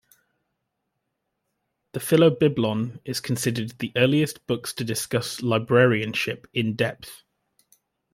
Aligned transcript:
The 1.91 1.99
"Philobiblon" 1.99 2.99
is 3.05 3.19
considered 3.19 3.77
the 3.77 3.91
earliest 3.95 4.47
books 4.47 4.73
to 4.73 4.83
discuss 4.83 5.43
librarianship 5.43 6.47
in-depth. 6.55 7.21